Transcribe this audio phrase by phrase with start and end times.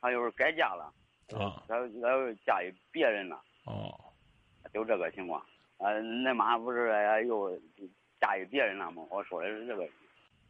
[0.00, 0.92] 他又是改嫁了，
[1.38, 3.94] 啊他他又嫁给别人了，哦，
[4.72, 5.44] 就这个情况。
[5.78, 7.56] 呃，恁妈不是哎又
[8.20, 9.02] 嫁给别人了吗？
[9.10, 9.88] 我说的是这个。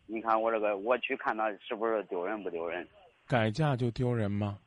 [0.06, 2.84] 你看我这个，我去看他是不是丢人不丢人？
[3.28, 4.58] 改嫁就丢人吗？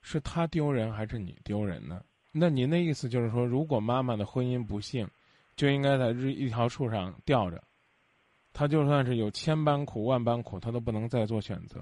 [0.00, 2.00] 是他丢人还是你丢人呢？
[2.30, 5.08] 那您的意思就是说，如果妈妈的婚姻不幸，
[5.56, 7.60] 就应该在日一条树上吊着，
[8.52, 11.80] 她就算是有千般苦万般苦，她都不能再做选择。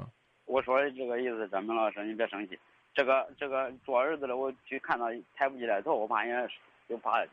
[0.66, 2.58] 我说的这个意思，张明老师，你别生气。
[2.92, 6.54] 这个这个做儿子的，我去看他抬不起来头，我怕人家
[6.88, 7.28] 就怕人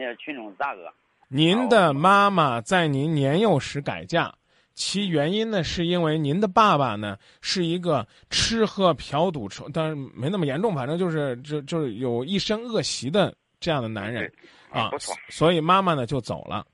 [0.00, 0.90] 家群众咋个。
[1.28, 4.32] 您的妈妈在您年幼时改嫁，
[4.72, 14.32] 其原因呢，是因为您的爸爸呢是一个吃喝嫖赌抽，但是没那么严重，反正就是就就是有一身恶习的这样的男人
[14.70, 16.64] 啊不错，所以妈妈呢就走了。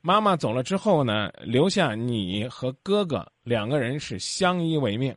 [0.00, 5.14] 妈妈走了之后呢，留下你和哥哥两个人是相依为命，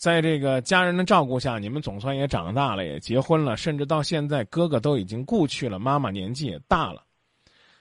[0.00, 7.02] 在这个家人的照顾下，你们总算也长大了，也结婚了，甚至到现在哥哥都已经故去了，妈妈年纪也大了。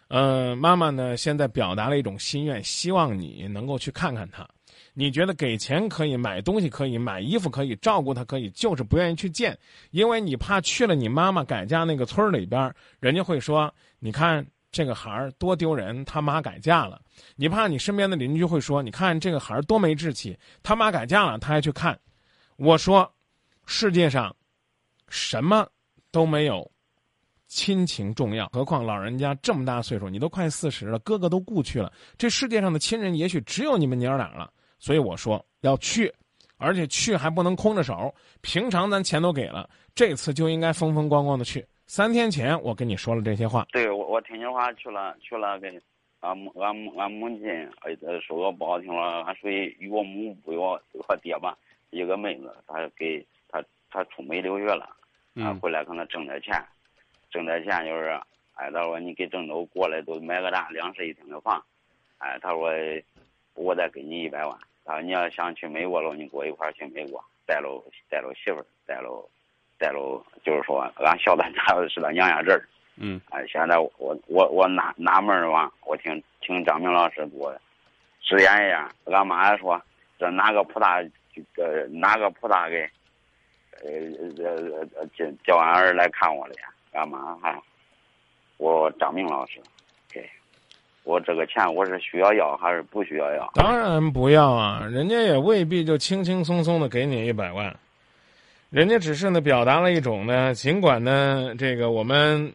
[0.10, 4.46] 呃，妈妈呢现在表达了一种心愿，希望你能够去看看她。
[4.94, 9.58] 你觉得给钱可以，买东西可以，买衣服可以，照顾她可以，就是不愿意去见，
[9.92, 17.00] 因为你怕去了你妈妈改嫁那个村儿里边，人家会说，你看这个孩儿多丢人，他妈改嫁了。
[17.38, 21.98] 你怕你身边的邻居会说，你看这个孩儿多没志气，他妈改嫁了，他还去看。
[22.60, 23.10] 我说，
[23.66, 24.36] 世界上
[25.08, 25.66] 什么
[26.12, 26.70] 都没有
[27.48, 34.52] 亲情重要，何况老人家这么大岁数，你都快四十了，哥哥都故去了，这世界上的亲人也许只有你们娘俩了。
[34.78, 36.14] 所以我说要去，
[36.58, 38.14] 而且去还不能空着手。
[38.42, 41.66] 平常咱钱都给了，这次就应该风风光光的去。
[41.88, 45.82] 三天前我跟你说了这些话，对我我听你话去了去了给
[46.20, 47.50] 俺母俺母俺母亲
[47.82, 51.58] 呃说个不好听了，俺属于岳母不与我我爹吧，
[51.90, 54.90] 一个妹子，她给她她出美留学了，
[55.36, 56.64] 啊回来可能挣点钱，
[57.32, 58.10] 挣点钱就是，
[58.56, 61.64] 哎她说你给郑州过来都买个大两室一厅的房，
[62.20, 62.72] 哎她说
[63.56, 69.30] 我再给你一百万，她说你要想去美国了，你跟我一块儿去美国，带了带了媳妇儿，带了
[69.78, 72.68] 带了，就是说俺小的家是他娘家人儿。
[73.02, 77.58] 嗯，哎，现在我我我纳纳闷儿吧，我听听张明老师给我
[78.22, 78.92] 直言一下。
[79.06, 79.82] 俺妈说，
[80.18, 81.02] 这哪个菩萨，
[81.58, 82.82] 呃，哪个菩萨给，
[83.84, 83.90] 呃
[84.44, 86.62] 呃呃叫叫俺儿来看我的呀？
[86.94, 87.62] 俺妈还，
[88.58, 89.60] 我张明老师，
[90.12, 90.28] 给，
[91.04, 93.50] 我这个钱我是需要要还是不需要要？
[93.54, 97.76] 当然不要啊，人家也未必就轻轻松松的给你一百万，
[98.70, 102.52] 人家只是呢表达了一种呢，尽管呢这个我们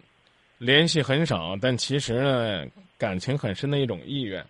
[0.59, 2.65] 联系很少，但其实呢
[2.99, 4.45] 感情很深的一种意愿。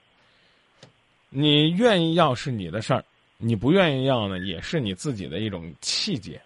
[1.37, 3.05] 你愿意要是你的事儿，
[3.45, 6.41] 你不愿意要呢也是你自己的一种气节，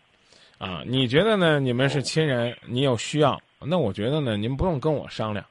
[0.59, 1.61] 啊，你觉得呢？
[1.61, 5.47] 你们是亲人，你有需要，那我觉得呢，您不用跟我商量，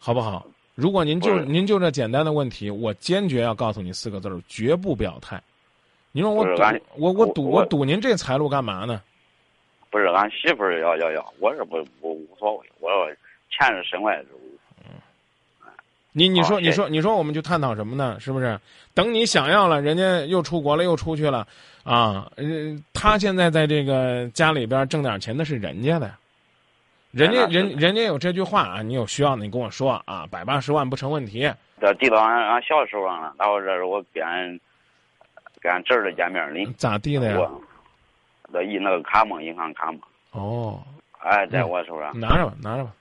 [0.00, 0.44] 好不好？
[0.74, 5.40] 如果您就您就这简单的问题，我坚决要告诉你四个字儿：绝不表态。
[6.10, 6.62] 你说我赌
[6.96, 9.00] 我我赌我我赌您这财路干嘛呢？
[9.90, 13.06] 不是俺媳妇儿要要要，我是不我无所谓，我说
[13.50, 14.51] 钱是身外之物。
[16.12, 18.18] 你你说你说你说我们就探讨什么呢？
[18.20, 18.58] 是不是？
[18.94, 21.46] 等你想要了，人家又出国了，又出去了，
[21.84, 22.44] 啊，呃，
[22.92, 26.18] 他现在在这个家里边挣点钱，那是人家的呀。
[27.12, 31.50] 人家人人家有这句话啊，你有需要你跟我说啊，百八十万不成问题。
[31.80, 34.58] 这递到俺俺小时候啊，然后这是我跟俺
[35.60, 37.38] 跟俺侄儿的见面礼，咋地的呀？
[37.38, 37.60] 我
[38.52, 39.98] 这一那个卡嘛，银行卡嘛，
[40.32, 40.82] 哦，
[41.20, 42.18] 哎，在我手上。
[42.18, 42.92] 拿着吧，拿着吧。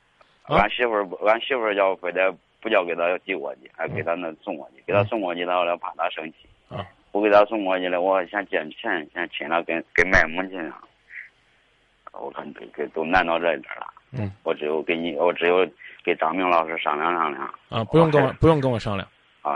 [0.44, 6.38] 啊俺媳妇儿不，俺媳妇儿要非得不叫给他寄过去，还给他那送过去，给他送过去，他后来怕他生气。
[6.70, 10.80] 啊，不给他送过去了，我想借钱，想亲他跟跟卖母亲啊，
[12.14, 13.88] 我看这这都难到这一点了。
[14.14, 15.68] 嗯，我只有给你，我只有
[16.04, 19.08] 给张明老师商量商量啊，不用跟我哦不用跟我商量，
[19.42, 19.56] 啊，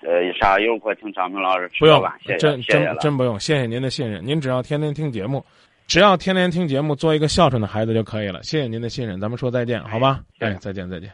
[0.00, 2.02] 呃，啥一会儿请张明老师吃不用
[2.38, 2.96] 真真。
[2.98, 4.24] 真不用，谢谢您的信任。
[4.24, 5.44] 您只要天天听节目，
[5.86, 8.42] 只要天天听节目，做一个孝顺的孩子就可以了。
[8.42, 10.20] 谢谢您的信任，咱们说再见，好吧？
[10.40, 11.10] 哎，再见再见。